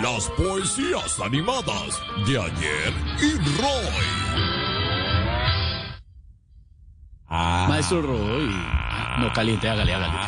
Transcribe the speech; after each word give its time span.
las 0.00 0.28
poesías 0.30 1.20
animadas 1.20 2.00
de 2.26 2.38
ayer 2.38 2.92
y 3.20 3.36
Roy. 3.60 4.42
Maestro 7.68 8.02
Roy. 8.02 8.50
No, 9.18 9.32
caliente, 9.32 9.68
hágale, 9.68 9.94
hágale. 9.94 10.18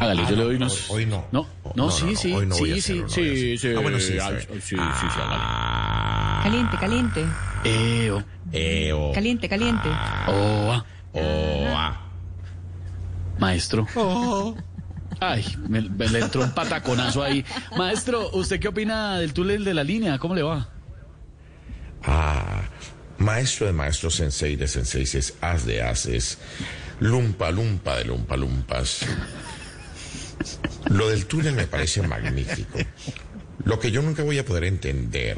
Hágale, 0.00 0.22
yo 0.26 0.36
le 0.36 0.42
doy 0.44 0.56
unos. 0.56 0.90
Hoy 0.90 1.06
no. 1.06 1.26
No, 1.32 1.46
no, 1.74 1.90
sí, 1.90 2.14
sí. 2.14 2.32
Hoy 2.32 2.46
no 2.46 2.54
a 2.54 2.58
sí, 2.58 2.80
sí, 2.80 2.94
no 2.94 3.06
voy 3.06 3.08
a 3.08 3.08
sí, 3.10 3.54
hacer. 3.54 3.58
sí. 3.58 3.68
Ah, 3.76 3.80
bueno, 3.80 3.98
sí, 3.98 4.18
sí, 4.18 4.18
sí, 4.52 4.60
sí, 4.60 4.76
sí, 4.76 5.20
hágale. 5.20 6.42
Caliente, 6.44 6.76
caliente. 6.78 7.26
Eo, 7.64 8.24
Eo. 8.52 9.12
Caliente, 9.12 9.48
caliente. 9.48 9.88
oa, 10.28 10.84
Oa. 11.12 12.00
maestro. 13.38 13.86
Ay, 15.20 15.44
me, 15.68 15.80
le 15.80 16.18
entró 16.20 16.42
un 16.42 16.52
pataconazo 16.52 17.22
ahí. 17.22 17.44
Maestro, 17.76 18.30
¿usted 18.32 18.60
qué 18.60 18.68
opina 18.68 19.18
del 19.18 19.32
túnel 19.32 19.64
de 19.64 19.74
la 19.74 19.84
línea? 19.84 20.18
¿Cómo 20.18 20.34
le 20.34 20.42
va? 20.42 20.68
Ah, 22.04 22.62
maestro 23.18 23.66
de 23.66 23.72
maestros, 23.72 24.14
sensei 24.14 24.56
de 24.56 24.68
senseis, 24.68 25.34
as 25.40 25.66
de 25.66 25.82
haces, 25.82 26.38
lumpa 27.00 27.50
lumpa 27.50 27.96
de 27.96 28.04
lumpa 28.04 28.36
lumpas. 28.36 29.00
Lo 30.90 31.08
del 31.08 31.26
túnel 31.26 31.54
me 31.54 31.66
parece 31.66 32.02
magnífico. 32.02 32.78
Lo 33.64 33.80
que 33.80 33.90
yo 33.90 34.02
nunca 34.02 34.22
voy 34.22 34.38
a 34.38 34.44
poder 34.44 34.64
entender, 34.64 35.36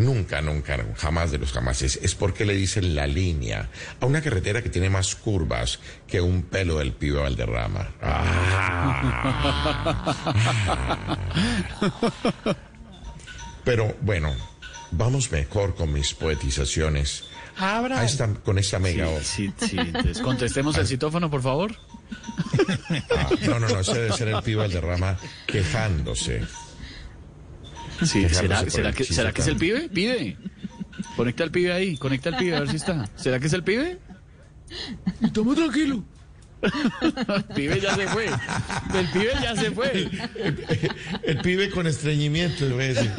nunca, 0.00 0.40
nunca, 0.40 0.78
jamás 0.96 1.30
de 1.30 1.38
los 1.38 1.52
jamases, 1.52 1.98
es 2.02 2.14
por 2.14 2.34
qué 2.34 2.44
le 2.44 2.54
dicen 2.54 2.94
la 2.94 3.06
línea 3.06 3.68
a 4.00 4.06
una 4.06 4.20
carretera 4.20 4.62
que 4.62 4.70
tiene 4.70 4.90
más 4.90 5.14
curvas 5.14 5.78
que 6.06 6.20
un 6.20 6.42
pelo 6.42 6.78
del 6.78 6.92
pibe 6.92 7.20
Valderrama. 7.20 7.90
Ah. 8.02 9.36
Pero 13.64 13.94
bueno, 14.00 14.34
vamos 14.90 15.30
mejor 15.30 15.74
con 15.74 15.92
mis 15.92 16.14
poetizaciones. 16.14 17.24
Ahí 17.56 18.06
está, 18.06 18.26
con 18.28 18.58
esta 18.58 18.78
mega. 18.78 19.06
Sí, 19.22 19.52
sí, 19.58 19.76
entonces 19.78 20.20
contestemos 20.20 20.78
el 20.78 20.86
citófono, 20.86 21.30
por 21.30 21.42
favor. 21.42 21.76
Ah, 23.16 23.28
no, 23.46 23.60
no, 23.60 23.68
no, 23.68 23.80
ese 23.80 23.94
debe 23.94 24.12
ser 24.12 24.28
el 24.28 24.42
pibe 24.42 24.62
Valderrama 24.62 25.18
quejándose. 25.46 26.42
Sí, 28.04 28.28
¿será, 28.28 28.60
que, 28.60 28.70
chiste 28.70 29.14
¿será 29.14 29.32
que 29.32 29.42
es 29.42 29.48
el 29.48 29.56
pibe? 29.56 29.88
Pide. 29.88 30.36
Conecta 31.16 31.44
al 31.44 31.50
pibe 31.50 31.72
ahí, 31.72 31.96
conecta 31.96 32.30
al 32.30 32.36
pibe 32.36 32.56
a 32.56 32.60
ver 32.60 32.70
si 32.70 32.76
está. 32.76 33.08
¿Será 33.16 33.38
que 33.38 33.46
es 33.46 33.52
el 33.52 33.62
pibe? 33.62 33.98
Estamos 35.20 35.56
tranquilo. 35.56 36.04
El 36.62 37.44
pibe 37.54 37.80
ya 37.80 37.94
se 37.94 38.06
fue. 38.06 38.26
El 38.26 39.06
pibe 39.08 39.32
ya 39.42 39.56
se 39.56 39.70
fue. 39.70 40.10
El 41.22 41.38
pibe 41.38 41.70
con 41.70 41.86
estreñimiento, 41.86 42.66
le 42.66 42.74
voy 42.74 42.84
a 42.84 42.88
decir. 42.88 43.10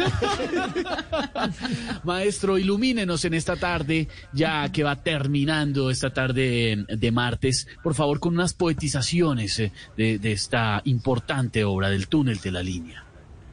Maestro, 2.03 2.58
ilumínenos 2.58 3.25
en 3.25 3.34
esta 3.34 3.56
tarde, 3.56 4.08
ya 4.31 4.72
que 4.72 4.84
va 4.84 4.96
terminando 5.02 5.90
esta 5.90 6.12
tarde 6.12 6.86
de 6.88 7.12
martes, 7.12 7.68
por 7.84 7.96
favor, 7.96 8.20
con 8.20 8.36
unas 8.36 8.53
poetizaciones 8.53 9.59
eh, 9.59 9.72
de, 9.97 10.20
de 10.20 10.31
esta 10.31 10.81
importante 10.86 11.64
obra 11.64 11.90
del 11.90 12.08
túnel 12.08 12.40
de 12.40 12.52
la 12.52 12.62
línea. 12.62 13.10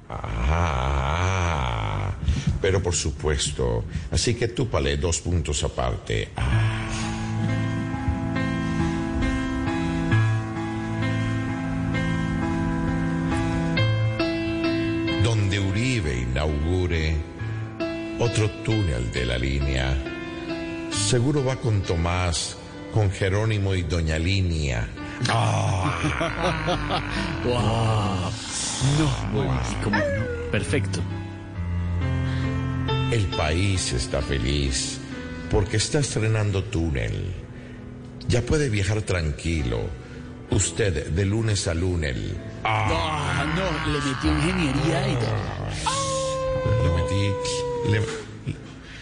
Ah, 0.09 2.13
pero 2.61 2.83
por 2.83 2.95
supuesto. 2.95 3.85
Así 4.11 4.35
que 4.35 4.49
tú, 4.49 4.69
Palé, 4.69 4.97
dos 4.97 5.21
puntos 5.21 5.63
aparte. 5.65 6.31
Ah. 6.37 6.87
Donde 15.23 15.61
Uribe 15.61 16.21
inaugure 16.21 17.17
otro 18.19 18.51
túnel 18.65 19.13
de 19.13 19.27
la 19.27 19.39
línea, 19.39 19.97
seguro 20.91 21.45
va 21.45 21.57
con 21.57 21.83
Tomás, 21.83 22.57
con 22.93 23.11
Jerónimo 23.11 23.75
y 23.75 23.83
Doña 23.83 24.19
Línea. 24.19 24.89
No, 28.99 29.33
bueno, 29.33 29.61
como 29.83 29.97
no. 29.99 30.51
Perfecto. 30.51 31.01
El 33.11 33.25
país 33.37 33.93
está 33.93 34.21
feliz 34.21 34.99
porque 35.51 35.79
está 35.79 35.99
estrenando 36.01 36.63
túnel. 36.65 37.33
Ya 38.29 38.43
puede 38.43 38.69
viajar 38.69 39.03
tranquilo. 39.03 39.81
Usted 40.51 41.09
de 41.09 41.25
lunes 41.27 41.67
a 41.69 41.75
lunes. 41.75 42.17
Ah, 42.65 43.45
no, 43.57 43.93
le 43.93 43.99
metió 43.99 44.33
ingeniería 44.33 45.09
y 45.09 45.13
Le 46.83 47.03
metí. 47.03 47.91
Le, 47.91 48.01
le 48.01 48.59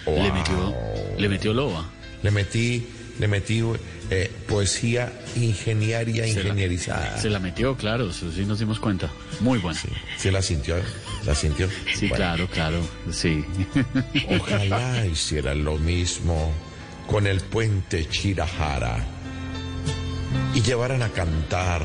Wow. 0.06 0.32
metió, 0.32 0.74
le 1.18 1.28
metió 1.28 1.52
loba. 1.52 1.84
Le 2.22 2.30
metí. 2.30 2.86
Le 3.18 3.26
metí 3.28 3.62
eh, 4.10 4.30
poesía 4.48 5.12
ingeniaria, 5.34 6.26
ingenierizada. 6.26 7.18
Se 7.18 7.28
la 7.28 7.38
metió, 7.38 7.76
claro, 7.76 8.10
eso 8.10 8.30
sí 8.30 8.44
nos 8.44 8.58
dimos 8.58 8.78
cuenta. 8.78 9.10
Muy 9.40 9.58
bueno. 9.58 9.78
Sí, 9.78 9.88
¿Sí 10.16 10.30
la 10.30 10.42
sintió? 10.42 10.76
¿La 11.24 11.34
sintió? 11.34 11.68
Bueno, 12.00 12.14
claro, 12.14 12.48
claro, 12.48 12.80
sí. 13.10 13.44
Ojalá 14.28 15.04
hiciera 15.12 15.54
lo 15.54 15.76
mismo 15.76 16.52
con 17.06 17.26
el 17.26 17.40
puente 17.40 18.08
Chirajara 18.08 19.04
y 20.54 20.62
llevaran 20.62 21.02
a 21.02 21.08
cantar 21.08 21.82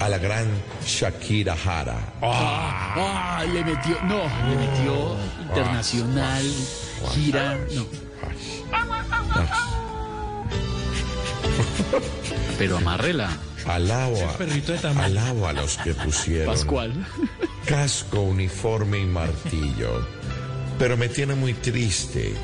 a 0.00 0.08
la 0.08 0.18
gran 0.18 0.46
Shakira 0.84 1.56
Jara. 1.56 2.14
Ah, 2.20 3.44
le 3.52 3.64
metió, 3.64 3.96
no, 4.02 4.24
le 4.48 4.56
metió 4.56 5.16
internacional, 5.48 6.44
gira, 7.14 7.58
no. 7.74 7.86
Pero 12.58 12.76
amárrela, 12.78 13.30
Alabo 13.66 14.16
a, 14.28 15.04
alabo 15.04 15.46
a 15.46 15.52
los 15.54 15.78
que 15.78 15.94
pusieron 15.94 16.54
Pascual. 16.54 16.92
casco, 17.64 18.20
uniforme 18.20 18.98
y 19.00 19.06
martillo. 19.06 20.06
Pero 20.78 20.96
me 20.96 21.08
tiene 21.08 21.34
muy 21.34 21.54
triste 21.54 22.34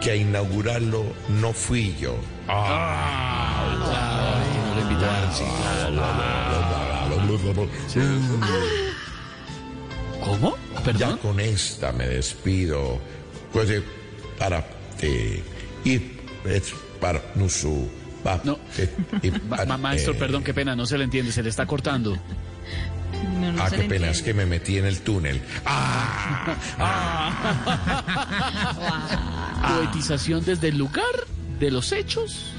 que 0.00 0.10
a 0.10 0.16
inaugurarlo 0.16 1.04
no 1.40 1.52
fui 1.52 1.96
yo. 1.98 2.14
Ay, 2.46 3.78
no 4.68 4.74
le 4.74 4.82
invitaron, 4.82 5.34
sí, 5.34 5.44
¿Cómo? 10.22 10.56
Ya 10.74 10.82
¿Perdón? 10.82 11.18
con 11.18 11.40
esta 11.40 11.92
me 11.92 12.06
despido. 12.06 12.98
Pues 13.52 13.82
para 14.38 14.64
eh, 15.00 15.42
y 15.84 15.94
es 16.44 16.74
para 17.00 17.22
No. 18.44 18.58
eh, 18.78 18.94
y 19.22 19.30
Ma- 19.30 19.56
pa- 19.58 19.64
ma- 19.66 19.78
maestro, 19.78 20.14
eh, 20.14 20.16
perdón, 20.18 20.42
qué 20.42 20.52
pena, 20.54 20.74
no 20.74 20.86
se 20.86 20.96
le 20.98 21.04
entiende, 21.04 21.30
se 21.32 21.42
le 21.42 21.48
está 21.50 21.66
cortando. 21.66 22.16
No, 23.40 23.52
no 23.52 23.62
Ah, 23.62 23.70
qué 23.70 23.82
pena, 23.84 24.08
es 24.08 24.22
que 24.22 24.34
me 24.34 24.44
metí 24.46 24.78
en 24.78 24.86
el 24.86 25.00
túnel. 25.00 25.40
Ah, 25.66 27.32
Poetización 29.76 30.44
desde 30.44 30.68
el 30.68 30.78
lugar 30.78 31.04
de 31.58 31.70
los 31.70 31.92
hechos. 31.92 32.52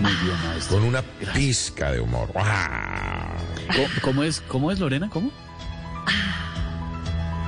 Muy 0.00 0.12
bien, 0.12 0.36
maestro. 0.46 0.76
con 0.78 0.86
una 0.86 1.02
pizca 1.34 1.90
de 1.92 2.00
humor. 2.00 2.30
Ah. 2.36 3.32
¿Cómo, 3.74 3.86
cómo 4.02 4.22
es, 4.22 4.40
¿Cómo 4.42 4.70
es, 4.70 4.78
Lorena? 4.78 5.08
¿Cómo? 5.10 5.30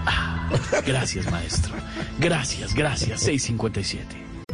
Ah, 0.06 0.48
gracias, 0.86 1.30
maestro. 1.30 1.74
Gracias, 2.18 2.74
gracias. 2.74 3.20
657. 3.20 4.16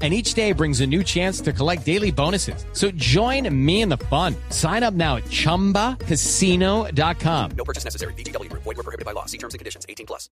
and 0.00 0.14
each 0.14 0.32
day 0.32 0.52
brings 0.52 0.80
a 0.80 0.86
new 0.86 1.02
chance 1.02 1.42
to 1.42 1.52
collect 1.52 1.84
daily 1.84 2.10
bonuses. 2.10 2.64
So 2.72 2.90
join 2.92 3.54
me 3.54 3.82
in 3.82 3.90
the 3.90 3.98
fun. 3.98 4.34
Sign 4.48 4.82
up 4.82 4.94
now 4.94 5.16
at 5.16 5.24
ChumbaCasino.com. 5.24 7.50
No 7.50 7.64
purchase 7.64 7.84
necessary. 7.84 8.14
VGW 8.14 8.48
Group. 8.48 8.62
Void 8.62 8.78
were 8.78 8.82
prohibited 8.82 9.04
by 9.04 9.12
law. 9.12 9.26
See 9.26 9.36
terms 9.36 9.52
and 9.52 9.58
conditions. 9.58 9.84
18 9.86 10.06
plus. 10.06 10.30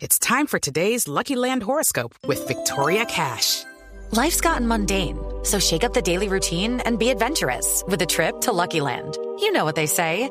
It's 0.00 0.18
time 0.18 0.46
for 0.46 0.58
today's 0.58 1.08
Lucky 1.08 1.36
Land 1.36 1.62
horoscope 1.62 2.14
with 2.26 2.48
Victoria 2.48 3.04
Cash. 3.04 3.64
Life's 4.12 4.40
gotten 4.40 4.66
mundane, 4.66 5.18
so 5.42 5.58
shake 5.58 5.84
up 5.84 5.92
the 5.92 6.00
daily 6.00 6.28
routine 6.28 6.80
and 6.80 6.98
be 6.98 7.10
adventurous 7.10 7.84
with 7.86 8.00
a 8.00 8.06
trip 8.06 8.40
to 8.40 8.52
Lucky 8.52 8.80
Land. 8.80 9.18
You 9.40 9.52
know 9.52 9.66
what 9.66 9.76
they 9.76 9.86
say. 9.86 10.30